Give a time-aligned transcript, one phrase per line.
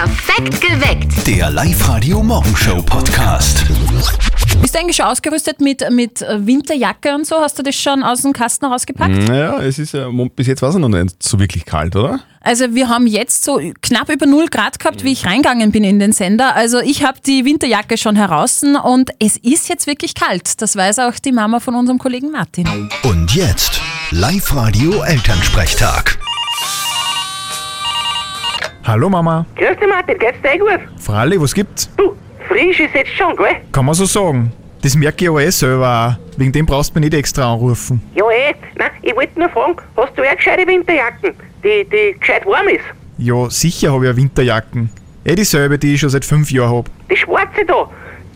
[0.00, 1.26] Perfekt geweckt.
[1.26, 3.66] Der Live-Radio Morgenshow Podcast.
[4.62, 7.36] Bist du eigentlich schon ausgerüstet mit, mit Winterjacke und so?
[7.36, 9.28] Hast du das schon aus dem Kasten rausgepackt?
[9.28, 12.20] Naja, es ist ja, bis jetzt war es noch nicht so wirklich kalt, oder?
[12.40, 15.98] Also wir haben jetzt so knapp über 0 Grad gehabt, wie ich reingegangen bin in
[15.98, 16.56] den Sender.
[16.56, 20.62] Also ich habe die Winterjacke schon heraus und es ist jetzt wirklich kalt.
[20.62, 22.88] Das weiß auch die Mama von unserem Kollegen Martin.
[23.02, 23.82] Und jetzt
[24.12, 26.18] Live-Radio Elternsprechtag.
[28.84, 29.44] Hallo Mama.
[29.56, 30.80] Grüß dich Martin, geht's dir eh gut?
[30.98, 31.90] Fralli, was gibt's?
[31.96, 32.16] Du,
[32.48, 33.56] frisch ist jetzt schon, gell?
[33.72, 34.52] Kann man so sagen.
[34.82, 36.38] Das merke ich aber eh selber auch.
[36.38, 38.00] Wegen dem brauchst du mich nicht extra anrufen.
[38.14, 42.46] Ja eh, nein, ich wollte nur fragen, hast du eh gescheite Winterjacken, die, die gescheit
[42.46, 42.84] warm ist?
[43.18, 44.88] Ja, sicher habe ich eine Winterjacken.
[45.24, 46.90] Eh dieselbe, die ich schon seit fünf Jahren hab.
[47.10, 47.86] Die schwarze da,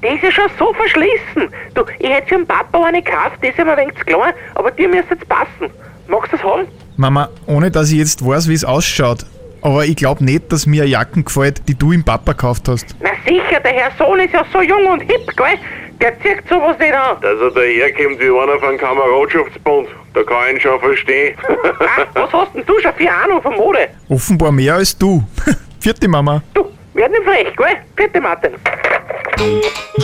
[0.02, 1.50] die ist ja schon so verschlissen.
[1.74, 4.04] Du, ich hätte für den Papa eine gekauft, die ist ja mir ein wenig zu
[4.04, 5.72] klein, aber die müsste jetzt passen.
[6.06, 6.68] Magst du das haben?
[6.98, 9.24] Mama, ohne dass ich jetzt weiß, wie es ausschaut.
[9.64, 12.84] Aber ich glaube nicht, dass mir eine Jacken gefällt, die du im Papa gekauft hast.
[13.00, 15.58] Na sicher, der Herr Sohn ist ja so jung und hip, gell?
[16.02, 17.16] Der zieht sowas nicht an.
[17.22, 21.34] Dass er daherkommt wie einer von Kameradschaftsbund, da kann ich ihn schon verstehen.
[21.80, 23.88] Ah, was hast denn du schon für Ahnung von Mode?
[24.11, 25.22] Offenbar mehr als du.
[25.81, 26.42] Vierte Mama.
[26.53, 27.77] Du, werd nicht frech, gell?
[27.97, 28.50] Bitte Martin.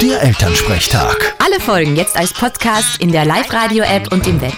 [0.01, 1.35] Der Elternsprechtag.
[1.39, 4.57] Alle Folgen jetzt als Podcast in der Live-Radio-App und im Web.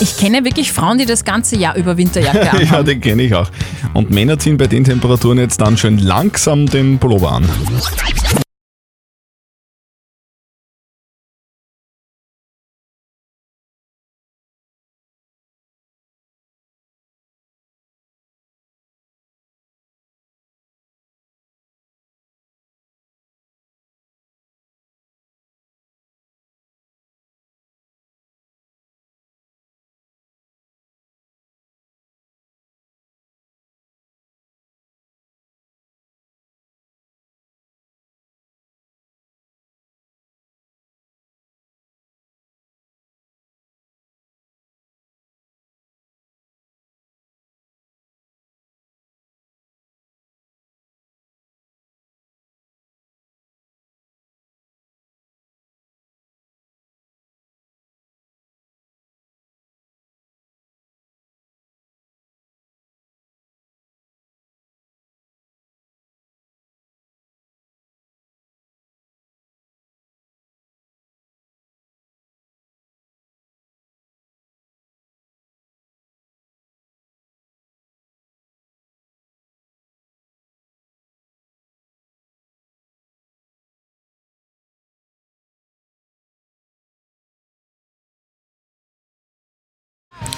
[0.00, 2.86] Ich kenne wirklich Frauen, die das ganze Jahr über Winterjacke Ja, anhaben.
[2.86, 3.50] den kenne ich auch.
[3.94, 7.48] Und Männer ziehen bei den Temperaturen jetzt dann schön langsam den Pullover an.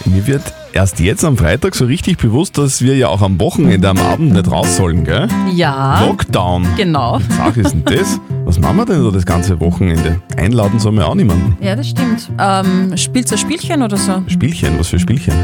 [0.07, 3.89] Mir wird erst jetzt am Freitag so richtig bewusst, dass wir ja auch am Wochenende
[3.89, 5.29] am Abend nicht raus sollen, gell?
[5.55, 6.67] Ja, Lockdown.
[6.77, 7.21] genau.
[7.37, 8.19] Sag ist denn das?
[8.45, 10.21] Was machen wir denn da das ganze Wochenende?
[10.37, 11.57] Einladen sollen wir auch niemanden.
[11.63, 12.31] Ja, das stimmt.
[12.39, 14.23] Ähm, spielst du ein Spielchen oder so?
[14.27, 15.35] Spielchen, was für Spielchen?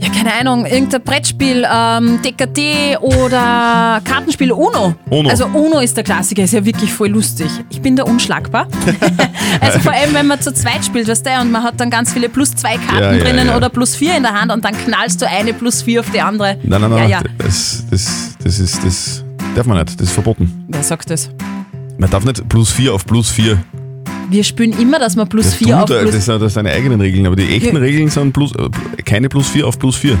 [0.00, 4.94] Ja, keine Ahnung, irgendein Brettspiel, ähm, DKT oder Kartenspiel Uno.
[5.10, 5.28] Uno.
[5.28, 7.48] Also Uno ist der Klassiker, ist ja wirklich voll lustig.
[7.68, 8.66] Ich bin da unschlagbar.
[9.60, 12.12] also vor allem, wenn man zu zweit spielt, weißt du, und man hat dann ganz
[12.12, 13.56] viele plus zwei Karten Ja, ja, drinnen ja.
[13.56, 16.20] oder plus vier in der Hand und dann knallst du eine plus vier auf die
[16.20, 16.56] andere.
[16.62, 17.22] Nein, nein, nein.
[17.36, 19.24] Das, das, das ist, das
[19.54, 20.64] darf man nicht, das ist verboten.
[20.68, 21.28] Wer sagt das?
[21.98, 23.58] Man darf nicht plus 4 auf plus 4.
[24.30, 26.54] Wir spielen immer, dass man plus Das, vier du, auf da- plus das, sind- das
[26.54, 27.76] sind deine eigenen Regeln, aber die echten.
[27.76, 30.16] Regeln sind plus, äh, keine plus 4 auf plus 4.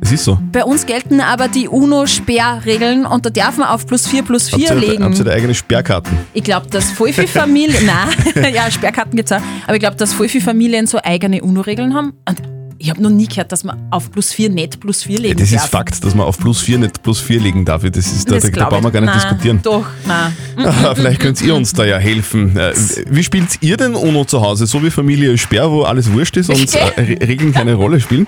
[0.00, 0.36] Es ist so.
[0.50, 4.70] Bei uns gelten aber die UNO-Sperrregeln und da darf man auf plus 4 plus 4
[4.70, 5.04] habt, ihr, legen.
[5.04, 6.12] habt ihr da eigene Sperrkarten?
[6.34, 7.86] Ich glaube, dass voll viele Familien,
[8.34, 11.40] nein, ja, Sperrkarten gibt es auch, aber ich glaube, dass voll viele Familien so eigene
[11.42, 12.14] UNO-Regeln haben.
[12.28, 12.42] Und
[12.82, 15.50] ich habe noch nie gehört, dass man auf plus 4 nicht plus 4 legen Das
[15.52, 15.70] ist darf.
[15.70, 17.82] Fakt, dass man auf plus 4 nicht plus 4 legen darf.
[17.82, 19.60] Das ist, da, Das da, da brauchen wir gar nicht Nein, diskutieren.
[19.62, 20.32] Doch, nein.
[20.56, 22.56] Ah, Vielleicht könnt ihr uns da ja helfen.
[22.56, 22.72] Äh,
[23.08, 24.66] Wie spielt ihr denn UNO zu Hause?
[24.66, 28.26] So wie Familie Sperr, wo alles wurscht ist und äh, Re- Regeln keine Rolle spielen?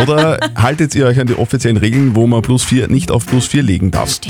[0.00, 3.46] Oder haltet ihr euch an die offiziellen Regeln, wo man plus 4 nicht auf plus
[3.46, 4.20] 4 legen darf?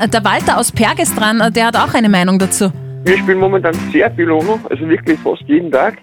[0.00, 2.72] Äh, Der Walter aus Perg ist dran, der hat auch eine Meinung dazu.
[3.04, 5.98] Wir spielen momentan sehr viel UNO, also wirklich fast jeden Tag.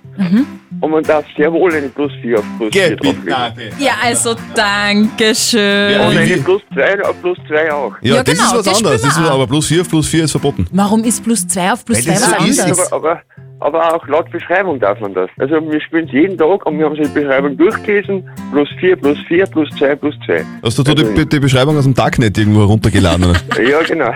[0.79, 3.73] Und man darf sehr wohl eine Plus 4 auf Plus 4 drauflegen.
[3.79, 5.99] Ja, also danke schön.
[5.99, 7.93] Und Wie- eine Plus 2 auf Plus 2 auch.
[8.01, 9.01] Ja, Ja, das genau, ist was anderes.
[9.01, 10.67] Das ist, aber plus 4 auf plus 4 ist verboten.
[10.71, 12.59] Warum ist plus 2 auf plus Weil 2 das was so ist.
[12.61, 12.91] anderes?
[12.91, 13.21] Aber, aber,
[13.61, 15.29] aber auch laut Beschreibung darf man das.
[15.37, 18.23] Also wir spielen es jeden Tag und wir haben so die Beschreibung durchgelesen.
[18.51, 20.43] Plus 4, plus 4, plus 2, plus 2.
[20.63, 23.21] Hast du da die, die Beschreibung aus dem Darknet irgendwo heruntergeladen?
[23.61, 24.09] Ja, genau.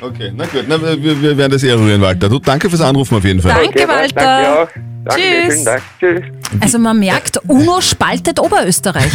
[0.00, 2.28] Okay, na gut, na, wir, wir werden das eher rühren, Walter.
[2.28, 3.52] Du, danke fürs Anrufen auf jeden Fall.
[3.52, 4.14] Danke, Okay, Walter.
[4.14, 4.93] Danke auch.
[5.04, 5.52] Danke, Tschüss.
[5.54, 5.82] schönen Tag.
[6.00, 6.20] Tschüss.
[6.60, 9.10] Also man merkt, UNO spaltet Oberösterreich.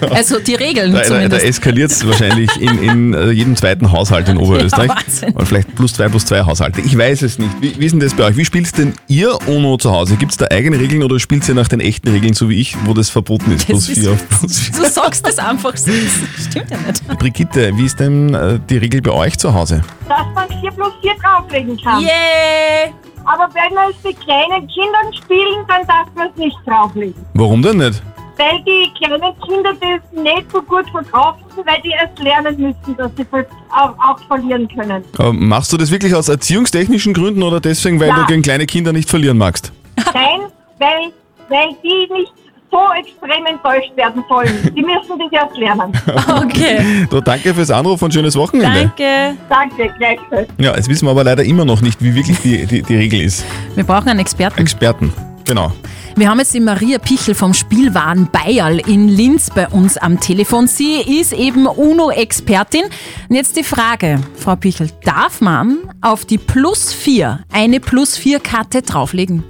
[0.14, 1.44] Also die Regeln Da, da, da zumindest.
[1.44, 4.88] eskaliert es wahrscheinlich in, in äh, jedem zweiten Haushalt in Oberösterreich.
[4.90, 5.34] Wahnsinn.
[5.34, 6.80] Oder vielleicht plus zwei plus zwei Haushalte.
[6.82, 7.50] Ich weiß es nicht.
[7.60, 8.36] Wie, wie ist denn das bei euch?
[8.36, 10.16] Wie spielt denn ihr UNO zu Hause?
[10.16, 12.76] Gibt es da eigene Regeln oder spielt ihr nach den echten Regeln, so wie ich,
[12.84, 13.66] wo das verboten ist?
[13.66, 14.76] Plus ist- vier auf plus vier.
[14.76, 15.90] Du sagst das einfach so.
[15.90, 17.18] Das stimmt ja nicht.
[17.18, 19.82] Brigitte, wie ist denn äh, die Regel bei euch zu Hause?
[20.08, 22.02] dass man 4 plus 4 drauflegen kann.
[22.02, 22.92] Yeah!
[23.44, 27.14] Aber wenn wir es mit kleinen Kindern spielen, dann darf man es nicht drauflegen.
[27.34, 28.02] Warum denn nicht?
[28.38, 33.10] Weil die kleinen Kinder das nicht so gut verkaufen, weil die erst lernen müssen, dass
[33.16, 35.04] sie ver- auch, auch verlieren können.
[35.18, 38.16] Äh, machst du das wirklich aus erziehungstechnischen Gründen oder deswegen, weil Ja.
[38.20, 39.72] du gegen kleine Kinder nicht verlieren magst?
[40.14, 40.40] Nein,
[40.78, 41.12] weil,
[41.48, 42.32] weil die nicht
[42.74, 44.72] so extrem enttäuscht werden sollen.
[44.76, 45.92] Die müssen das erst lernen.
[46.44, 47.06] Okay.
[47.10, 48.90] Du, danke fürs Anruf und schönes Wochenende.
[48.96, 49.36] Danke.
[49.48, 50.48] Danke, gleichfalls.
[50.58, 53.20] Ja, jetzt wissen wir aber leider immer noch nicht, wie wirklich die, die, die Regel
[53.20, 53.44] ist.
[53.74, 54.60] Wir brauchen einen Experten.
[54.60, 55.12] Experten.
[55.44, 55.70] Genau.
[56.16, 60.66] Wir haben jetzt die Maria Pichel vom Spielwaren Bayerl in Linz bei uns am Telefon.
[60.66, 62.84] Sie ist eben UNO-Expertin.
[63.28, 68.40] Und jetzt die Frage, Frau Pichel, darf man auf die Plus 4 eine Plus 4
[68.40, 69.44] Karte drauflegen?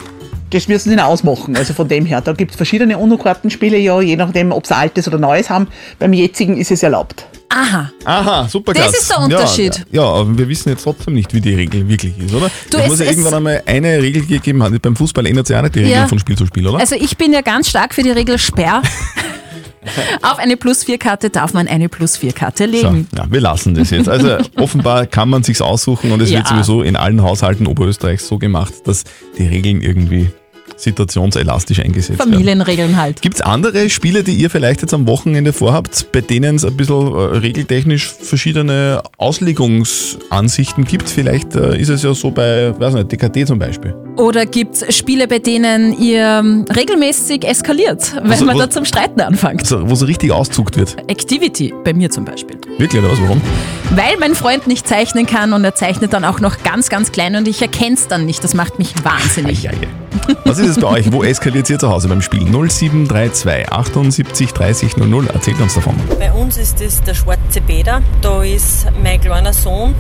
[0.54, 1.56] Das müssen sie ausmachen.
[1.56, 5.08] Also von dem her, da gibt es verschiedene UNO-Kartenspiele, ja, je nachdem, ob sie altes
[5.08, 5.66] oder neues haben.
[5.98, 7.26] Beim jetzigen ist es erlaubt.
[7.48, 7.90] Aha.
[8.04, 9.84] Aha, super Das ist der Unterschied.
[9.90, 12.50] Ja, ja, aber wir wissen jetzt trotzdem nicht, wie die Regel wirklich ist, oder?
[12.70, 14.78] Du, es es- muss ja es- irgendwann einmal eine Regel gegeben haben.
[14.80, 16.06] Beim Fußball ändert sich auch nicht die Regel Ja.
[16.06, 16.78] von Spiel zu Spiel, oder?
[16.78, 18.80] Also ich bin ja ganz stark für die Regel Sperr.
[20.22, 23.06] Auf eine Plus 4 Karte darf man eine Plus 4 Karte so, legen.
[23.16, 24.08] ja, wir lassen das jetzt.
[24.08, 26.38] Also offenbar kann man sich's aussuchen und es Ja.
[26.38, 29.04] wird sowieso in allen Haushalten Oberösterreichs so gemacht, dass
[29.36, 30.30] die Regeln irgendwie
[30.76, 32.32] situationselastisch eingesetzt werden.
[32.32, 33.20] Familienregeln halt.
[33.22, 36.76] Gibt es andere Spiele, die ihr vielleicht jetzt am Wochenende vorhabt, bei denen es ein
[36.76, 41.08] bisschen äh, regeltechnisch verschiedene Auslegungsansichten gibt?
[41.08, 43.94] Vielleicht äh, ist es ja so bei, weiß nicht, DKT zum Beispiel.
[44.16, 48.84] Oder gibt es Spiele, bei denen ihr ähm, regelmäßig eskaliert, wenn Also, man da zum
[48.84, 49.66] Streiten anfängt?
[49.66, 50.96] So, wo so richtig auszuckt wird.
[51.08, 52.56] Activity, bei mir zum Beispiel.
[52.78, 53.20] Wirklich, oder was?
[53.20, 53.40] Warum?
[53.90, 57.36] Weil mein Freund nicht zeichnen kann und er zeichnet dann auch noch ganz, ganz klein
[57.36, 58.42] und ich erkenne es dann nicht.
[58.44, 59.68] Das macht mich wahnsinnig.
[60.44, 61.12] Was ist es bei euch?
[61.12, 62.44] Wo eskaliert ihr zu Hause beim Spiel?
[62.44, 65.26] 0732 78 30 00.
[65.28, 65.94] Erzählt uns davon.
[66.18, 68.02] Bei uns ist das der schwarze Bäder.
[68.20, 69.94] Da ist mein kleiner Sohn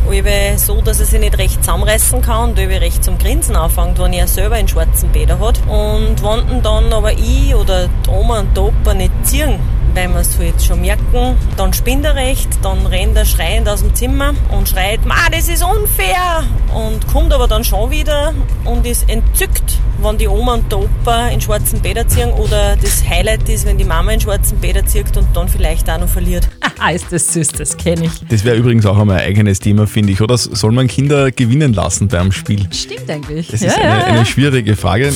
[0.56, 4.26] so, dass er sich nicht recht zusammenreißen kann und recht zum Grinsen anfängt, wenn er
[4.26, 5.60] selber einen schwarzen Bäder hat.
[5.68, 9.58] Und wenn dann aber ich oder die Oma und der Opa nicht ziehen,
[9.94, 13.80] weil wir es halt schon merken, dann spinnt er recht, dann rennt er schreiend aus
[13.80, 16.44] dem Zimmer und schreit, Ma, das ist unfair!
[16.74, 21.28] Und kommt aber dann schon wieder und ist entzückt, wenn die Oma und der Opa
[21.28, 25.16] in schwarzen Bäder ziehen oder das Highlight ist, wenn die Mama in schwarzen Bäder zieht
[25.16, 26.48] und dann vielleicht auch noch verliert.
[26.78, 28.12] Ah, ist das süß, das kenne ich.
[28.28, 30.20] Das wäre übrigens auch einmal ein eigenes Thema, finde ich.
[30.20, 32.66] Oder soll man Kinder gewinnen lassen beim Spiel?
[32.72, 33.48] Stimmt eigentlich.
[33.48, 34.04] Das Ja, ist ja, eine, ja.
[34.06, 35.12] eine schwierige Frage.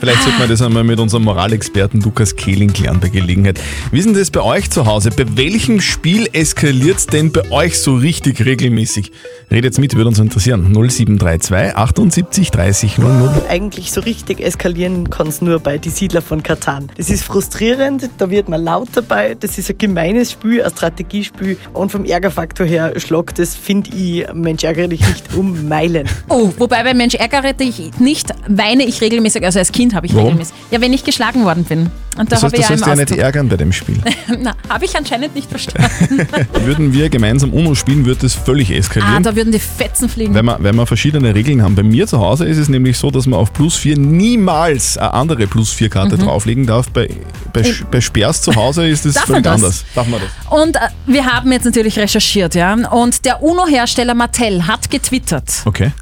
[0.00, 3.60] Vielleicht sollte man das einmal mit unserem Moralexperten Lukas Kehling klären bei Gelegenheit.
[3.90, 5.10] Wie ist denn das bei euch zu Hause?
[5.10, 9.12] Bei welchem Spiel eskaliert denn bei euch so richtig regelmäßig?
[9.50, 10.72] Redet mit, würde uns interessieren.
[10.72, 13.42] 0732 78 30 00.
[13.48, 16.90] Eigentlich so richtig eskalieren kann es nur bei Die Siedler von Katan.
[16.96, 20.72] Das ist frustrierend, da wird man laut dabei, das ist ein gemeines Spiel, ein
[21.06, 26.08] Strategiespiel und vom Ärgerfaktor her schlagt das, finde ich, Mensch ärgere dich nicht um Meilen.
[26.28, 30.14] Oh, wobei bei Mensch ärgere dich nicht, weine ich regelmäßig, also als Kind habe ich
[30.14, 30.26] Warum?
[30.28, 30.54] regelmäßig.
[30.70, 31.90] Ja, wenn ich geschlagen worden bin.
[32.18, 33.98] Und da Das heißt, habe du ich ja sollst ja nicht ärgern bei dem Spiel.
[34.38, 36.26] Na, habe ich anscheinend nicht verstanden.
[36.64, 39.22] Würden wir gemeinsam UNO spielen, würde das völlig ah, eskalieren.
[39.22, 40.34] da würden die Fetzen fliegen.
[40.34, 41.74] Weil wir, weil wir verschiedene Regeln haben.
[41.74, 45.14] Bei mir zu Hause ist es nämlich so, dass man auf Plus 4 niemals eine
[45.14, 46.22] andere Plus 4 Karte Mhm.
[46.22, 46.90] drauflegen darf.
[46.90, 47.08] Bei,
[47.54, 49.54] bei, Sch- bei Sperrs zu Hause ist man völlig das?
[49.54, 49.84] anders.
[49.94, 50.58] Darf man das?
[50.60, 52.72] Und äh, wir haben jetzt natürlich recherchiert, ja.
[52.90, 55.50] Und der UNO-Hersteller Mattel hat getwittert.
[55.64, 55.92] Okay.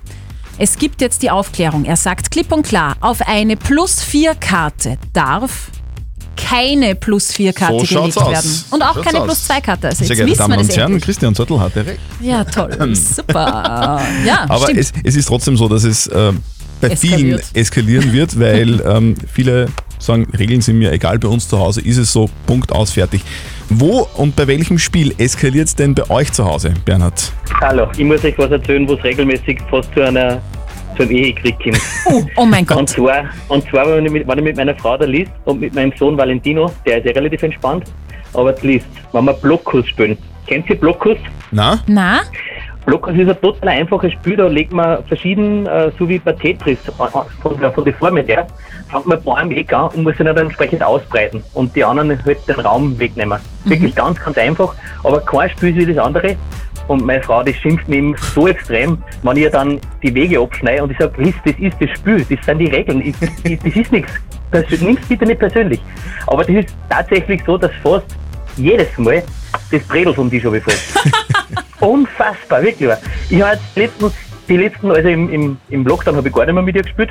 [0.59, 1.85] Es gibt jetzt die Aufklärung.
[1.87, 5.71] Er sagt klipp und klar, auf eine Plus-4-Karte darf
[6.37, 8.31] keine Plus-4-Karte So gelegt aus.
[8.33, 8.65] werden.
[8.71, 9.25] Und auch Schaut's keine aus.
[9.27, 9.89] Plus-2-Karte.
[9.89, 11.01] Also Sehr jetzt geehrte Damen und Herren.
[11.01, 12.01] Christian Zöttl hatte recht.
[12.21, 12.95] Ja, toll.
[12.95, 14.03] Super.
[14.27, 16.33] Ja, Aber es, es ist trotzdem so, dass es äh,
[16.81, 17.45] bei vielen Eskaliert.
[17.55, 19.69] eskalieren wird, weil ähm, viele
[20.01, 23.23] sagen, Regeln sind mir egal, bei uns zu Hause ist es so, Punkt aus, fertig.
[23.69, 27.33] Wo und bei welchem Spiel eskaliert es denn bei euch zu Hause, Bernhard?
[27.61, 30.41] Hallo, ich muss euch was erzählen, wo es regelmäßig fast zu einer
[30.97, 31.81] zu einem Ehekrieg kommt.
[32.07, 32.79] Oh, oh mein Gott.
[32.79, 35.61] Und zwar, und zwar wenn, ich mit, wenn ich mit meiner Frau da liest und
[35.61, 37.85] mit meinem Sohn Valentino, der ist ja relativ entspannt,
[38.35, 40.19] aber die liest, wenn wir Blockus spielen.
[40.47, 41.17] Kennt ihr Blockus?
[41.53, 41.81] Na?
[41.87, 42.23] Na?
[42.91, 46.77] Blockus ist ein total einfaches Spiel, da legt man verschieden, äh, so wie bei Tetris,
[46.89, 47.09] äh, äh,
[47.41, 48.49] von der, von der Form her,
[48.91, 52.21] fängt man bei einem Weg an und muss ihn dann entsprechend ausbreiten und die anderen
[52.25, 53.39] halt den Raum wegnehmen.
[53.65, 56.35] Wirklich ganz, ganz einfach, aber kein Spiel ist wie das andere.
[56.89, 60.41] und meine Frau, die schimpft mich eben so extrem, wenn ich ihr dann die Wege
[60.41, 63.61] abschneide und ich sage, Chris, das ist das Spiel, das sind die Regeln, ich, ich,
[63.61, 64.13] das ist nichts.
[64.81, 65.81] Nimm's bitte nicht persönlich.
[66.27, 68.17] Aber das ist tatsächlich so, dass fast
[68.57, 69.23] jedes Mal
[69.71, 70.81] das Bredel vom Tisch runterfällt.
[71.81, 72.91] Unfassbar, wirklich.
[73.29, 74.13] Ich habe die letzten,
[74.49, 77.11] die letzten, also im, im, im Lockdown habe ich gar nicht mehr mit ihr gespielt.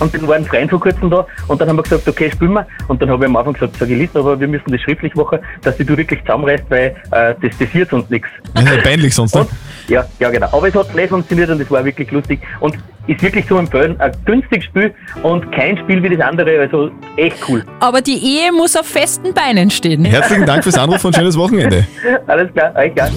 [0.00, 2.66] Und dann waren Freien vor kurzem da und dann haben wir gesagt, okay, spielen wir.
[2.86, 5.14] Und dann habe ich am Anfang gesagt, sag ich Listen, aber wir müssen das schriftlich
[5.14, 8.28] machen, dass die du wirklich zusammenreißt, weil äh, das, das wird sonst nichts.
[8.54, 9.46] Ja, peinlich sonst, ne?
[9.88, 10.46] Ja, ja, genau.
[10.52, 12.40] Aber es hat gleich funktioniert und es war wirklich lustig.
[12.60, 12.76] Und
[13.08, 13.98] ist wirklich zu empfehlen.
[14.00, 16.60] Ein günstiges Spiel und kein Spiel wie das andere.
[16.60, 17.64] Also echt cool.
[17.80, 20.04] Aber die Ehe muss auf festen Beinen stehen.
[20.04, 21.86] Herzlichen Dank fürs Anrufen und schönes Wochenende.
[22.26, 23.10] Alles klar, euch klar.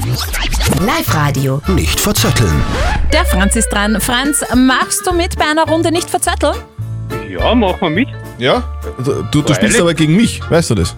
[0.79, 1.61] Live-Radio.
[1.67, 2.63] Nicht verzetteln.
[3.13, 3.99] Der Franz ist dran.
[3.99, 6.55] Franz, machst du mit bei einer Runde nicht verzötteln?
[7.29, 8.07] Ja, machen wir mit.
[8.39, 8.63] Ja?
[9.31, 10.95] Du, du, spielst aber gegen mich, weißt du das?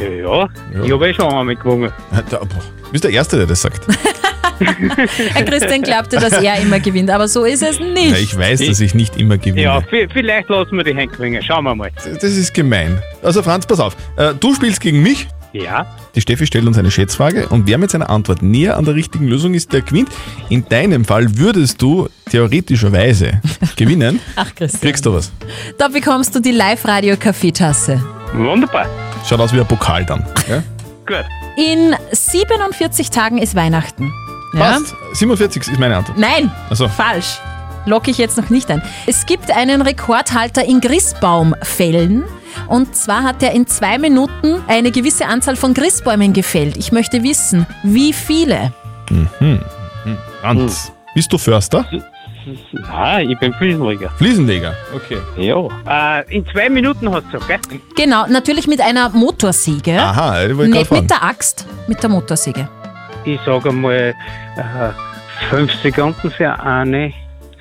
[0.00, 0.48] Ja, ja.
[0.84, 1.92] ich habe eh schon einmal gewonnen.
[2.30, 3.82] Du bist der Erste, der das sagt.
[4.58, 8.10] Herr Christian glaubte, dass er immer gewinnt, aber so ist es nicht.
[8.12, 9.62] Ja, ich weiß, dass ich nicht immer gewinne.
[9.62, 11.42] Ja, vi- vielleicht lassen wir die Hände gewinnen.
[11.42, 11.90] Schauen wir mal.
[12.04, 13.02] Das ist gemein.
[13.22, 13.96] Also Franz, pass auf.
[14.16, 15.26] Äh, Du spielst gegen mich.
[15.52, 15.86] Ja.
[16.14, 19.26] Die Steffi stellt uns eine Schätzfrage und wer mit seiner Antwort näher an der richtigen
[19.28, 20.10] Lösung ist, der gewinnt.
[20.50, 23.40] In deinem Fall würdest du theoretischerweise
[23.76, 24.20] gewinnen.
[24.36, 24.82] Ach, Christian.
[24.82, 25.32] Kriegst du was?
[25.78, 28.02] Da bekommst du die Live-Radio-Kaffeetasse.
[28.34, 28.86] Wunderbar.
[29.26, 30.24] Schaut aus wie ein Pokal dann.
[30.48, 30.62] Ja?
[31.06, 31.24] Gut.
[31.56, 34.12] In 47 Tagen ist Weihnachten.
[34.54, 34.60] Ja?
[34.72, 34.94] Passt.
[35.14, 36.18] 47 ist meine Antwort.
[36.18, 36.88] Nein, Ach so.
[36.88, 37.38] falsch.
[37.86, 38.82] Locke ich jetzt noch nicht ein.
[39.06, 42.22] Es gibt einen Rekordhalter in Christbaumfällen.
[42.68, 46.76] Und zwar hat er in zwei Minuten eine gewisse Anzahl von Christbäumen gefällt.
[46.76, 48.72] Ich möchte wissen, wie viele?
[49.10, 49.28] Mhm.
[49.40, 50.18] Mhm.
[50.40, 51.84] Franz, bist du Förster?
[52.88, 54.10] Nein, ich bin Fliesenleger.
[54.10, 55.18] Fliesenleger, okay.
[55.36, 56.18] Ja.
[56.18, 57.58] Äh, in zwei Minuten hast du gell?
[57.96, 60.00] Genau, natürlich mit einer Motorsäge.
[60.00, 62.68] Aha, ich wollte Nicht mit der Axt, mit der Motorsäge.
[63.24, 64.14] Ich sage einmal äh,
[65.50, 67.12] fünf Sekunden für eine.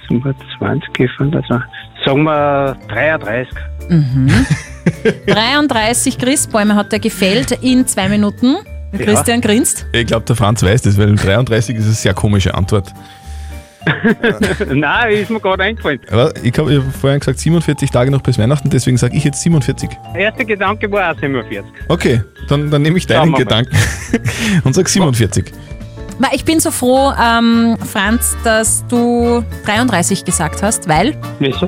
[0.08, 1.62] Sagen wir 20, also
[2.04, 3.48] sagen wir 33.
[3.90, 4.46] Mhm.
[5.28, 8.58] 33 Christbäume hat er gefällt in zwei Minuten.
[8.94, 9.06] Der Ja.
[9.06, 9.86] Christian grinst.
[9.94, 12.92] Ich glaube, der Franz weiß das, weil 33 ist eine sehr komische Antwort.
[14.74, 16.00] Nein, ist mir gerade eingefallen.
[16.12, 19.42] Aber ich habe hab vorhin gesagt 47 Tage noch bis Weihnachten, deswegen sage ich jetzt
[19.42, 19.90] 47.
[20.14, 21.64] Der erste Gedanke war auch 47.
[21.88, 23.34] Okay, dann, dann nehme ich deinen.
[23.34, 23.76] Gedanken
[24.64, 25.46] und sage 47.
[26.20, 31.68] Ma, Ich bin so froh, ähm, Franz, dass du 33 gesagt hast, weil Wieso?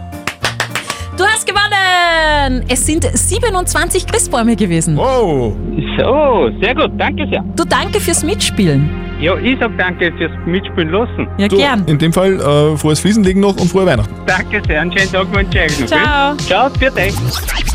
[2.43, 2.63] Gewonnen!
[2.69, 4.97] Es sind 27 Christbäume gewesen.
[4.97, 5.55] Wow!
[5.97, 7.43] So, sehr gut, danke sehr.
[7.55, 8.89] Du danke fürs Mitspielen.
[9.21, 11.27] Ja, ich sag danke fürs Mitspielen lassen.
[11.37, 11.83] Ja, Du, gern.
[11.85, 14.13] in dem Fall äh, frohes Fliesenlegen noch und frohe Weihnachten.
[14.25, 15.87] Danke sehr, einen schönen Tag wünsche ich euch noch.
[15.87, 16.35] Ciao.
[16.35, 16.45] gell?
[16.47, 17.13] Ciao, für dich.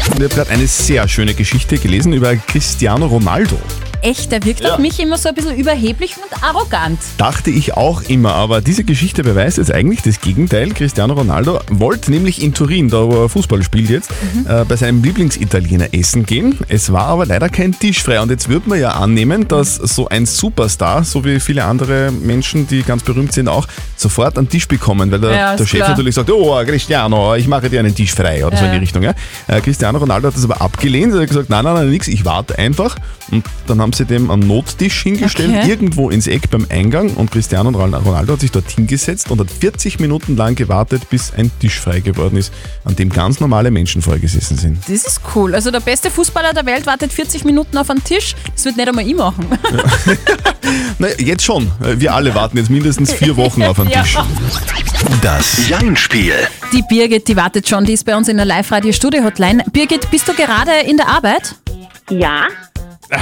[0.09, 3.57] Ich habe gerade eine sehr schöne Geschichte gelesen über Cristiano Ronaldo.
[4.01, 6.99] Echt, der wirkt auf mich immer so ein bisschen überheblich und arrogant.
[7.17, 10.71] Dachte ich auch immer, aber diese Geschichte beweist jetzt eigentlich das Gegenteil.
[10.71, 14.11] Cristiano Ronaldo wollte nämlich in Turin, da wo er Fußball spielt jetzt,
[14.49, 16.59] äh, bei seinem Lieblingsitaliener essen gehen.
[16.69, 18.21] Es war aber leider kein Tisch frei.
[18.21, 22.69] Und jetzt würde man ja annehmen, dass so ein Superstar, so wie viele andere Menschen,
[22.69, 25.91] die ganz berühmt sind, auch sofort einen Tisch bekommen, weil der, Ja, der Chef klar.
[25.91, 28.81] natürlich sagt, oh Cristiano, ich mache dir einen Tisch frei oder so in die Ja.
[28.81, 29.03] Richtung.
[29.03, 29.15] Ja?
[29.49, 31.13] Äh, Cristiano Ronaldo hat das aber abgelehnt.
[31.15, 32.95] Er hat gesagt, nein, nein, nein, nix, ich warte einfach.
[33.31, 35.69] Und dann haben sie dem einen Nottisch hingestellt, Okay.
[35.71, 37.15] irgendwo ins Eck beim Eingang.
[37.15, 41.51] Und Cristiano Ronaldo hat sich dort hingesetzt und hat 40 Minuten lang gewartet, bis ein
[41.61, 42.53] Tisch frei geworden ist,
[42.85, 44.79] an dem ganz normale Menschen vorgesessen sind.
[44.89, 45.55] Das ist cool.
[45.55, 48.35] Also der beste Fußballer der Welt wartet 40 Minuten auf einen Tisch.
[48.55, 49.47] Das wird nicht einmal ich machen.
[50.99, 51.71] Na, jetzt schon.
[51.97, 54.03] Wir alle warten jetzt mindestens vier Wochen auf einen Ja.
[54.03, 54.19] Tisch.
[55.23, 56.35] Das Jein-Spiel.
[56.73, 59.65] Die Birgit, die wartet schon, die ist bei uns in der Live-Radio-Studio-Hotline.
[59.73, 61.55] Birgit, bist du gerade in der Arbeit?
[62.11, 62.49] Ja.
[63.11, 63.21] Gott.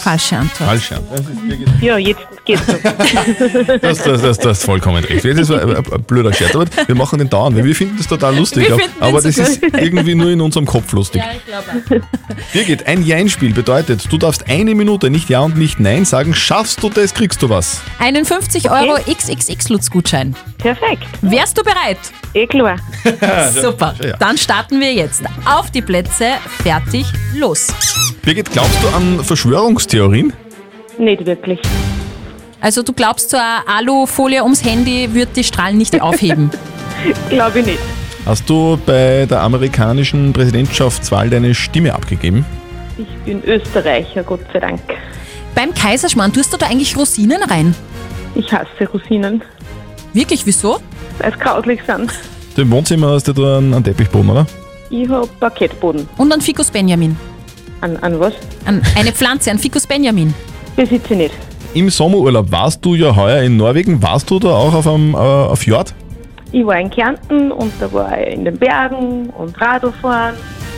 [0.00, 0.70] Falsche Antwort.
[0.70, 0.98] Falsch, ja.
[1.80, 2.26] Ja, jetzt
[2.58, 2.72] so.
[3.80, 5.24] Das, das, das, das ist vollkommen recht.
[5.24, 8.06] Das war ein, ein blöder Scherz, aber wir machen den dauernd, weil wir finden das
[8.06, 8.68] total lustig.
[8.68, 11.22] Wir aber- das ist irgendwie nur in unserem Kopf lustig.
[11.36, 12.02] ich glaube
[12.52, 16.34] Birgit, ein Jein-Spiel bedeutet, du darfst eine Minute nicht Ja und nicht Nein sagen.
[16.34, 17.80] Schaffst du das, kriegst du was.
[17.98, 20.34] Einen 50 Euro XXX-Lutz-Gutschein.
[20.58, 21.04] Perfekt.
[21.22, 21.98] Wärst du bereit?
[22.34, 22.76] Eh klar.
[23.60, 23.94] Super.
[24.02, 24.16] Ja.
[24.18, 25.22] Dann starten wir jetzt.
[25.44, 27.68] Auf die Plätze, fertig, los.
[28.22, 30.32] Birgit, glaubst du an Verschwörungstheorien?
[30.98, 31.58] Nicht wirklich.
[32.60, 36.50] Also du glaubst, so eine Alufolie ums Handy wird die Strahlen nicht aufheben.
[37.30, 37.78] Glaube ich nicht.
[38.26, 42.44] Hast du bei der amerikanischen Präsidentschaftswahl deine Stimme abgegeben?
[42.98, 44.80] Ich bin Österreicher, Gott sei Dank.
[45.54, 47.74] Beim Kaiserschmarrn tust du da eigentlich Rosinen rein?
[48.34, 49.42] Ich hasse Rosinen,
[50.12, 50.78] Wirklich, wieso?
[51.18, 52.12] weil es grauslich sind.
[52.56, 54.46] Du im Wohnzimmer hast du da einen, einen Teppichboden, oder?
[54.90, 56.08] Ich hab Parkettboden.
[56.16, 57.16] Und ein Ficus Benjamin.
[57.80, 58.34] An, an was?
[58.66, 60.34] An eine Pflanze, ein Ficus Benjamin.
[60.76, 61.34] Besitze ich nicht.
[61.74, 64.02] Im Sommerurlaub warst du ja heuer in Norwegen.
[64.02, 65.94] Warst du da auch auf einem äh, auf Fjord?
[66.52, 70.34] Ich war in Kärnten und da war ich in den Bergen und Radlfahren.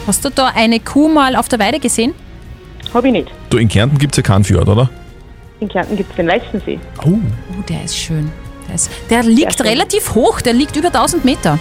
[0.06, 2.12] Hast du da eine Kuh mal auf der Weide gesehen?
[2.92, 3.28] Hab ich nicht.
[3.48, 4.90] Du, in Kärnten gibt es ja keinen Fjord, oder?
[5.60, 6.78] In Kärnten gibt es den Weißensee.
[7.06, 7.10] Oh.
[7.12, 8.30] Oh, der ist schön.
[8.68, 9.66] Der, ist, der liegt schön.
[9.66, 11.58] relativ hoch, der liegt über 1000 Meter.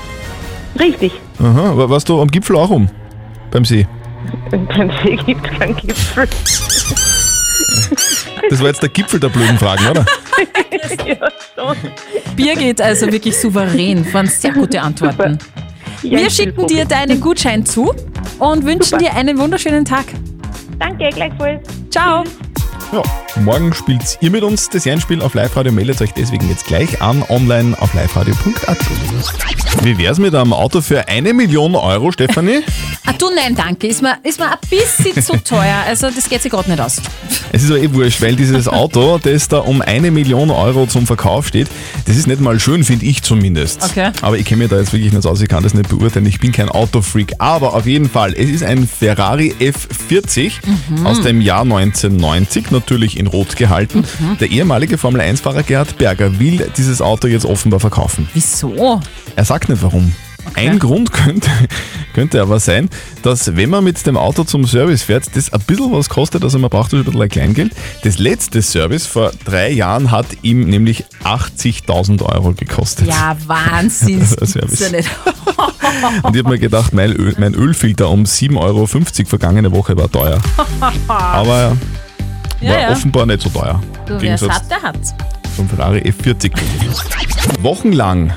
[0.80, 1.14] Richtig.
[1.40, 2.90] Aha, wa- warst du am Gipfel auch um?
[3.52, 3.88] Beim See?
[4.52, 6.28] Und beim See gibt es keinen Gipfel.
[8.52, 10.06] Das war jetzt der Gipfel der blöden Fragen, oder?
[11.08, 11.74] ja.
[12.36, 15.40] Birgit, also wirklich souverän, waren sehr gute Antworten.
[16.04, 17.96] Ja, Wir schicken dir deinen Gutschein zu
[18.40, 20.04] und wünschen dir einen wunderschönen Tag.
[20.80, 21.66] Danke, gleichfalls.
[21.90, 22.26] Ciao.
[22.92, 23.02] Ja,
[23.40, 25.72] morgen spielt ihr mit uns das Jeinspiel auf Live-Radio.
[25.72, 28.78] Meldet euch deswegen jetzt gleich an, online auf liveradio.at.
[29.84, 32.62] Wie wär's mit einem Auto für eine Million Euro, Stefanie?
[33.04, 33.88] Ah, du, nein, danke.
[33.88, 35.84] Ist mir, ist mir ein bisschen zu teuer.
[35.88, 37.02] Also, das geht sich gerade nicht aus.
[37.52, 41.08] Es ist aber eh wurscht, weil dieses Auto, das da um eine Million Euro zum
[41.08, 41.68] Verkauf steht,
[42.06, 43.84] das ist nicht mal schön, finde ich zumindest.
[43.84, 44.12] Okay.
[44.22, 46.28] Aber ich kenne mich da jetzt wirklich nicht aus, ich kann das nicht beurteilen.
[46.28, 47.34] Ich bin kein Autofreak.
[47.40, 50.52] Aber auf jeden Fall, es ist ein Ferrari F40
[50.90, 51.06] Mhm.
[51.08, 54.00] aus dem Jahr 1990, natürlich in Rot gehalten.
[54.20, 54.38] Mhm.
[54.40, 58.28] Der ehemalige Formel-1-Fahrer Gerhard Berger will dieses Auto jetzt offenbar verkaufen.
[58.34, 59.00] Wieso?
[59.36, 60.14] Er sagt nicht warum.
[60.56, 61.50] Ein Grund könnte,
[62.14, 62.90] könnte aber sein,
[63.22, 66.58] dass wenn man mit dem Auto zum Service fährt, das ein bisschen was kostet, also
[66.60, 67.74] man braucht ein bisschen ein Kleingeld.
[68.04, 73.08] Das letzte Service vor drei Jahren hat ihm nämlich 80.000 Euro gekostet.
[73.08, 74.22] Ja, Wahnsinn.
[74.42, 75.10] Das ja nicht.
[76.24, 78.88] Und ich habe mir gedacht, mein, Öl, mein Ölfilter um 7,50 Euro
[79.28, 80.40] vergangene Woche war teuer.
[81.08, 81.78] Aber Ja,
[82.62, 82.92] war ja.
[82.92, 83.82] offenbar nicht so teuer.
[84.06, 85.14] Du, wer es hat, der hat's.
[85.56, 86.52] zum Ferrari F40.
[87.62, 88.34] Wochenlang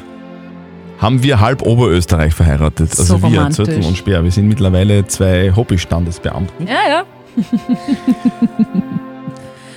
[0.99, 2.91] haben wir halb Oberösterreich verheiratet.
[2.91, 3.57] Also So wir, romantisch.
[3.57, 4.25] Zürtel und Speer.
[4.25, 6.67] Wir sind mittlerweile zwei Hobbystandesbeamten.
[6.67, 7.05] Ja, ja.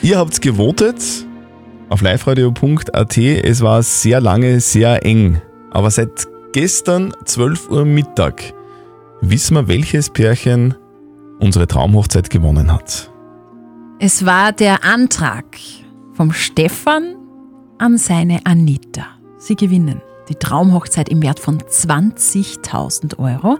[0.01, 1.01] Ihr habt gewotet
[1.89, 3.17] auf liveradio.at.
[3.17, 5.41] Es war sehr lange, sehr eng.
[5.71, 8.53] Aber seit gestern 12 Uhr Mittag
[9.21, 10.75] wissen wir, welches Pärchen
[11.39, 13.11] unsere Traumhochzeit gewonnen hat.
[13.99, 15.57] Es war der Antrag
[16.13, 17.15] vom Stefan
[17.79, 19.07] an seine Anita.
[19.39, 23.57] Sie gewinnen die Traumhochzeit im Wert von 20.000 Euro.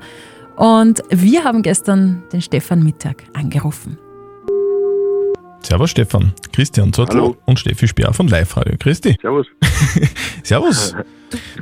[0.56, 3.98] Und wir haben gestern den Stefan Mittag angerufen.
[5.64, 7.36] Servus Stefan, Christian Hallo.
[7.48, 8.76] und Steffi Speer von Live Radio.
[8.78, 9.18] Christi.
[9.20, 9.48] Servus.
[10.44, 10.96] Servus.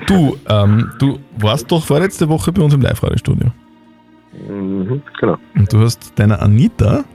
[0.05, 3.51] Du, ähm, du warst doch vorletzte Woche bei uns im Live-Radio-Studio.
[4.49, 5.37] Mhm, genau.
[5.55, 7.05] Und du hast deiner Anita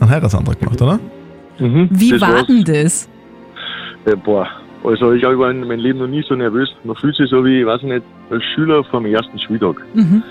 [0.00, 0.98] einen Heiratsantrag gemacht, oder?
[1.58, 2.46] Mhm, Wie das war war's.
[2.46, 3.08] denn das?
[4.06, 4.46] Ja, boah.
[4.84, 6.68] Also ich war in meinem Leben noch nie so nervös.
[6.84, 9.82] Man fühlt sich so wie, ich weiß nicht, als Schüler vom ersten Schultag.
[9.94, 10.22] Mhm.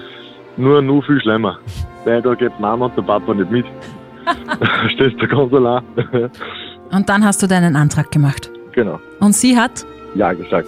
[0.55, 1.59] Nur noch viel schlimmer.
[2.05, 3.65] Weil da geht Mama und der Papa nicht mit.
[4.59, 5.83] Da Stehst du ganz allein.
[6.91, 8.49] Und dann hast du deinen Antrag gemacht.
[8.73, 8.99] genau.
[9.19, 9.85] Und sie hat?
[10.15, 10.67] Ja gesagt.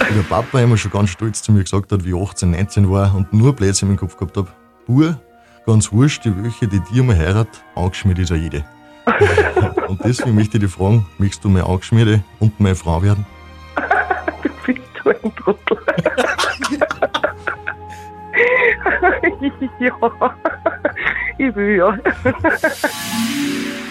[0.00, 3.14] Der Papa immer schon ganz stolz zu mir gesagt hat, wie ich 18, 19 war
[3.16, 4.48] und nur Blödsinn im Kopf gehabt habe.
[4.86, 5.16] Bur,
[5.68, 8.64] ganz wurscht, die welche, die dir mal heirat, angeschmiert ist ja jede.
[9.88, 13.26] und deswegen möchte ich dich fragen, möchtest du meine Angeschmiede und meine Frau werden?
[15.04, 15.78] Du ein Trottel.
[16.70, 16.86] ja.
[21.38, 21.96] Ich will ja.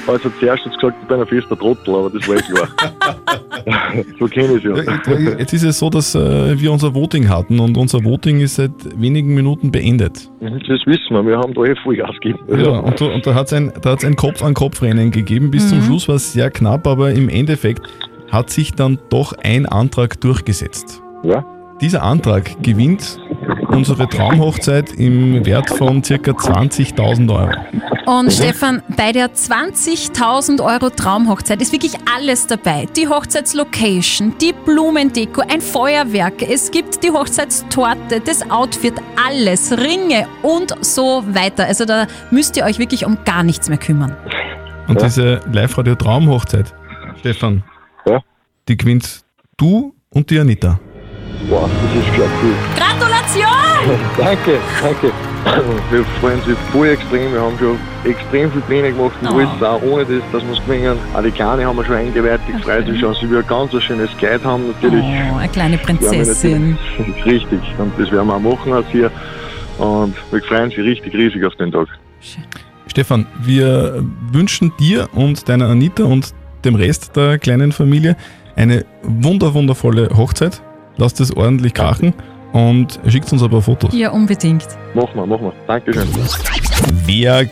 [0.07, 2.67] Also zuerst hat sie gesagt, ich bin ein fester Trottel, aber das war eh klar.
[4.19, 5.37] so kenne ich es ja.
[5.37, 8.71] Jetzt ist es so, dass äh, wir unser Voting hatten und unser Voting ist seit
[8.99, 10.29] wenigen Minuten beendet.
[10.39, 12.39] Mhm, Das wissen wir, wir haben da eh Vollgas gegeben.
[12.49, 15.51] Ja, und, da- und da hat es ein, ein Kopf-an-Kopf-Rennen gegeben.
[15.51, 15.83] Bis zum Mhm.
[15.83, 17.81] Schluss war es sehr knapp, aber im Endeffekt
[18.31, 21.01] hat sich dann doch ein Antrag durchgesetzt.
[21.23, 21.45] Ja.
[21.79, 23.19] Dieser Antrag gewinnt
[23.67, 26.15] unsere Traumhochzeit im Wert von ca.
[26.15, 27.51] 20.000 Euro.
[28.19, 32.87] Und Stefan, bei der 20.000 Euro Traumhochzeit ist wirklich alles dabei.
[32.95, 38.95] Die Hochzeitslocation, die Blumendeko, ein Feuerwerk, es gibt die Hochzeitstorte, das Outfit,
[39.27, 41.65] alles, Ringe und so weiter.
[41.65, 44.15] Also da müsst ihr euch wirklich um gar nichts mehr kümmern.
[44.87, 46.73] Und diese Live-Radio Traumhochzeit,
[47.19, 47.63] Stefan,
[48.67, 49.21] die gewinnt
[49.57, 50.79] du und die Anita.
[51.49, 52.53] Wow, das ist klar cool.
[52.75, 53.99] Gratulation!
[54.17, 55.11] danke, danke.
[55.91, 57.31] Wir freuen uns voll extrem.
[57.31, 59.37] Wir haben schon extrem viele Pläne gemacht und Oh.
[59.37, 60.97] alles auch ohne das, dass wir es gewinnen.
[61.13, 62.41] Auch die Kleine haben wir schon eingeweiht.
[62.53, 65.03] Ich freue mich schon, sie wird ein ganz schönes Kleid haben natürlich.
[65.05, 66.77] Oh, eine kleine wir Prinzessin.
[67.25, 67.59] Richtig.
[67.77, 69.09] Und das werden wir auch machen als hier.
[69.77, 71.87] Und wir freuen uns richtig riesig auf den Tag.
[72.87, 76.33] Stefan, wir wünschen dir und deiner Anita und
[76.65, 78.17] dem Rest der kleinen Familie
[78.55, 80.61] eine wunder wundervolle Hochzeit.
[80.97, 82.13] Lasst es ordentlich krachen
[82.53, 83.93] und schickt uns ein paar Fotos.
[83.93, 84.67] Ja, unbedingt.
[84.93, 85.53] Machen wir, machen wir.
[85.67, 86.07] Dankeschön.
[87.05, 87.47] Wer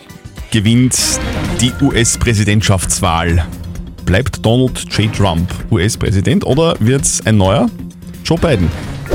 [0.51, 0.97] gewinnt
[1.61, 3.45] die US-Präsidentschaftswahl?
[4.05, 5.13] Bleibt Donald J.
[5.13, 7.69] Trump US-Präsident oder wird's ein neuer
[8.23, 8.69] Joe Biden?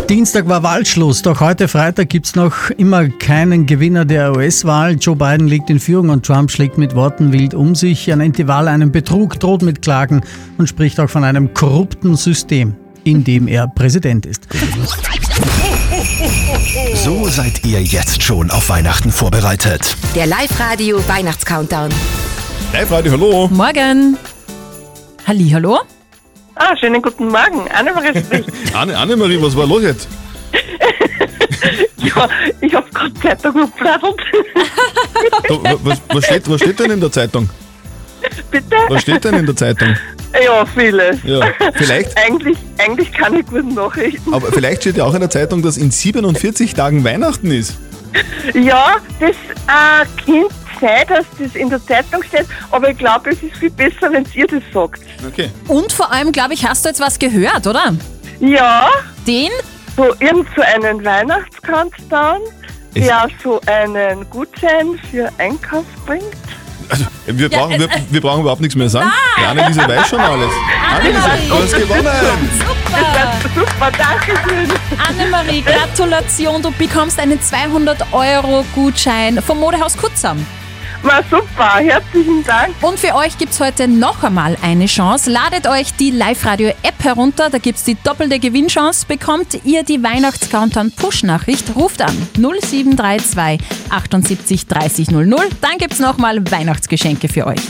[0.09, 4.97] Dienstag war Wahlschluss, doch heute Freitag gibt es noch immer keinen Gewinner der US-Wahl.
[5.01, 8.09] Joe Biden liegt in Führung und Trump schlägt mit Worten wild um sich.
[8.09, 10.23] Er nennt die Wahl einen Betrug, droht mit Klagen
[10.59, 14.47] und spricht auch von einem korrupten System, in dem er Präsident ist.
[16.95, 19.97] So seid ihr jetzt schon auf Weihnachten vorbereitet.
[20.15, 21.91] Der Live-Radio Weihnachts-Countdown.
[22.73, 23.49] Live-Radio, hallo.
[23.49, 24.17] Morgen.
[25.27, 25.79] Halli, hallo?
[26.57, 27.69] Ah, schönen guten Morgen.
[27.73, 28.49] Annemarie spricht.
[28.75, 30.09] Anne, Annemarie, was war los jetzt?
[31.97, 32.29] ja,
[32.61, 33.55] ich habe gerade Zeitung
[35.63, 37.49] wa- was, was, steht, was steht denn in der Zeitung?
[38.51, 38.77] Bitte?
[38.89, 39.95] Was steht denn in der Zeitung?
[40.45, 41.19] Ja, vieles.
[41.25, 41.41] Ja,
[41.75, 42.17] vielleicht.
[42.25, 44.33] eigentlich, eigentlich keine guten Nachrichten.
[44.33, 47.77] Aber vielleicht steht ja auch in der Zeitung, dass in 47 Tagen Weihnachten ist.
[48.55, 53.43] Ja, das äh, könnte sein, dass das in der Zeitung steht, aber ich glaube, es
[53.43, 55.03] ist viel besser, wenn ihr das sagt.
[55.27, 55.51] Okay.
[55.69, 57.95] Und vor allem, glaube ich, hast du jetzt was gehört, oder?
[58.41, 58.89] Ja.
[59.27, 59.51] Den?
[59.97, 62.41] So irgend so einen Weihnachtscountdown,
[62.95, 66.25] Es- der so einen Gutschein für Einkauf bringt.
[66.91, 69.11] Also, wir, Ja, brauchen, es- wir, wir brauchen überhaupt nichts mehr sagen.
[69.41, 70.51] Die Anneliese weiß schon alles.
[70.95, 72.51] Anneliese, du hast gewonnen.
[72.59, 73.33] Super.
[73.55, 74.69] Super, danke schön.
[75.09, 80.45] Annemarie, Gratulation, du bekommst einen 200-Euro-Gutschein vom Modehaus Kutzam.
[81.03, 82.75] Na super, herzlichen Dank.
[82.83, 85.31] Und für euch gibt es heute noch einmal eine Chance.
[85.31, 89.07] Ladet euch die Live-Radio-App herunter, da gibt es die doppelte Gewinnchance.
[89.07, 95.49] Bekommt ihr die Weihnachts-Countdown-Push-Nachricht, ruft an 0732 78 30 00.
[95.63, 97.61] Dann gibt es nochmal Weihnachtsgeschenke für euch.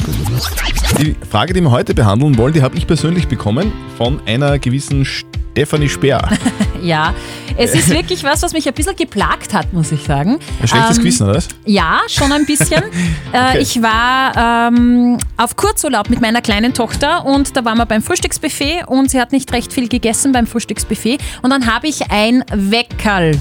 [0.98, 5.04] Die Frage, die wir heute behandeln wollen, die habe ich persönlich bekommen von einer gewissen
[5.52, 6.28] Stefanie Speer.
[6.82, 7.12] Ja,
[7.58, 10.38] es ist wirklich was, was mich ein bisschen geplagt hat, muss ich sagen.
[10.62, 11.48] Ein schlechtes Ähm, Gewissen, oder was?
[11.66, 12.82] Ja, schon ein bisschen.
[13.32, 13.58] Okay.
[13.58, 18.00] äh, ich war ähm, auf Kurzurlaub mit meiner kleinen Tochter und da waren wir beim
[18.02, 22.42] Frühstücksbuffet und sie hat nicht recht viel gegessen beim Frühstücksbuffet und dann habe ich ein
[22.50, 23.38] Weckerl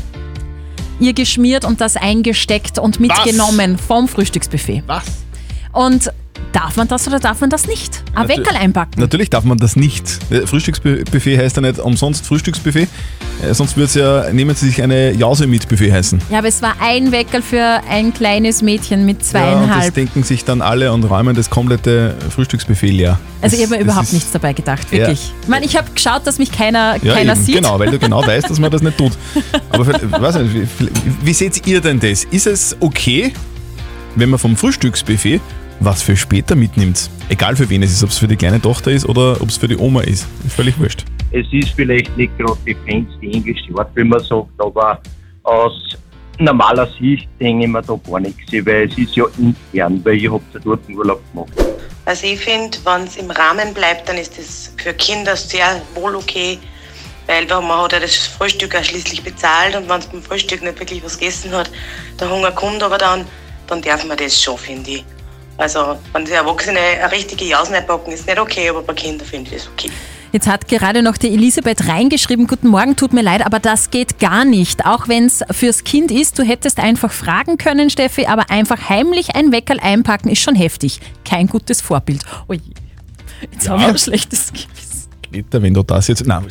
[1.00, 4.84] ihr geschmiert und das eingesteckt und mitgenommen vom Frühstücksbuffet.
[4.86, 5.06] Was?
[5.72, 6.12] Und
[6.52, 8.04] darf man das oder darf man das nicht?
[8.16, 9.00] Ein Natu- Weckerl einpacken.
[9.00, 10.20] Natürlich darf man das nicht.
[10.32, 12.88] Äh, Frühstücksbuffet heißt ja nicht umsonst Frühstücksbuffet,
[13.44, 16.20] äh, sonst würde es ja, nehmen Sie sich eine Jause mit Buffet heißen.
[16.32, 19.94] Ja, aber es war ein Weckerl für ein kleines Mädchen mit Ja, und das zweieinhalb.
[19.94, 23.20] denken sich dann alle und räumen das komplette Frühstücksbuffet leer.
[23.42, 24.98] also ich habe mir Das überhaupt nichts dabei gedacht, Ja.
[25.00, 25.32] wirklich.
[25.44, 27.56] Ich meine, ich habe geschaut, dass mich keiner, Ja, keiner eben, sieht.
[27.56, 29.12] genau, weil du genau weißt, dass man das nicht tut.
[29.70, 30.90] Aber weiß nicht, wie,
[31.24, 32.24] wie seht ihr denn das?
[32.26, 33.32] Ist es okay,
[34.16, 35.40] wenn man vom Frühstücksbuffet
[35.80, 37.10] was für später mitnimmt?
[37.30, 39.58] Egal für wen es ist, ob es für die kleine Tochter ist oder ob es
[39.58, 40.28] für die Oma ist.
[40.46, 41.06] Ist völlig wurscht.
[41.32, 45.00] Es ist vielleicht nicht gerade die fancy englische Wort, wie man sagt, aber
[45.44, 45.98] aus
[46.40, 50.32] normaler Sicht denke ich mir da gar nichts, weil es ist ja intern, weil ihr
[50.32, 51.52] habt ja dort einen Urlaub gemacht.
[52.06, 56.16] Also ich finde, wenn es im Rahmen bleibt, dann ist das für Kinder sehr wohl
[56.16, 56.58] okay,
[57.28, 60.80] weil man hat ja das Frühstück ja schließlich bezahlt und wenn es beim Frühstück nicht
[60.80, 61.70] wirklich was gegessen hat,
[62.20, 63.26] der Hunger kommt aber dann,
[63.68, 65.06] dann darf man das schon, finde ich.
[65.60, 69.52] Also wenn die Erwachsene eine richtige Jausen packen, ist nicht okay, aber bei Kindern finde
[69.52, 69.92] ich das okay.
[70.32, 74.20] Jetzt hat gerade noch die Elisabeth reingeschrieben, guten Morgen, tut mir leid, aber das geht
[74.20, 74.86] gar nicht.
[74.86, 79.36] Auch wenn es fürs Kind ist, du hättest einfach fragen können, Steffi, aber einfach heimlich
[79.36, 81.02] ein Weckerl einpacken ist schon heftig.
[81.26, 82.22] Kein gutes Vorbild.
[82.48, 82.62] Oje.
[83.52, 83.72] Jetzt Ja.
[83.72, 84.89] habe ich ein schlechtes Gewissen.
[85.32, 86.26] Peter, wenn du das jetzt.
[86.26, 86.44] Nein.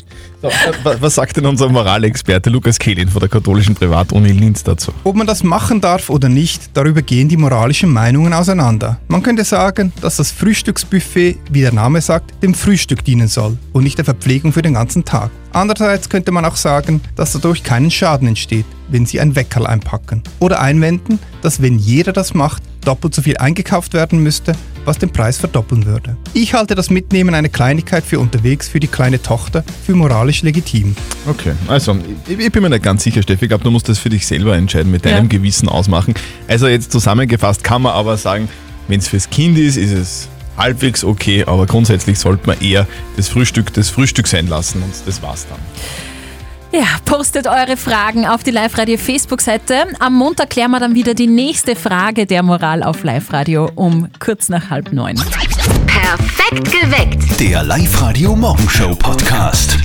[0.43, 0.49] So,
[0.85, 4.93] wa- was sagt denn unser Moralexperte Lukas Kehlin von der katholischen Privatuni Linz dazu?
[5.05, 8.99] Ob man das machen darf oder nicht, darüber gehen die moralischen Meinungen auseinander.
[9.09, 13.85] Man könnte sagen, dass das Frühstücksbuffet, wie der Name sagt, dem Frühstück dienen soll und
[13.85, 15.31] nicht der Verpflegung für den ganzen Tag.
[15.53, 20.23] Andererseits könnte man auch sagen, dass dadurch keinen Schaden entsteht, wenn Sie ein Weckerl einpacken.
[20.41, 24.53] Oder einwenden, dass wenn jeder das macht, doppelt so viel eingekauft werden müsste,
[24.89, 26.17] was den Preis verdoppeln würde.
[26.35, 30.97] Ich halte das Mitnehmen einer Kleinigkeit für unterwegs für die kleine Tochter für moralisch legitim.
[31.29, 31.97] Okay, also
[32.27, 33.45] ich, ich bin mir nicht ganz sicher, Steffi.
[33.45, 35.29] Ich glaube, du musst das für dich selber entscheiden, mit deinem Ja.
[35.39, 36.15] Gewissen ausmachen.
[36.49, 38.49] Also jetzt zusammengefasst kann man aber sagen,
[38.89, 43.29] wenn es fürs Kind ist, ist es halbwegs okay, aber grundsätzlich sollte man eher das
[43.29, 45.59] Frühstück das Frühstück sein lassen und das war's dann.
[46.71, 49.87] Ja, postet eure Fragen auf die Live-Radio Facebook-Seite.
[50.01, 54.51] Am Montag klären wir dann wieder die nächste Frage der Moral auf Live-Radio um kurz
[54.51, 55.17] nach halb neun.
[55.87, 57.41] Perfekt geweckt.
[57.41, 59.79] Der Live-Radio Morgenshow Podcast.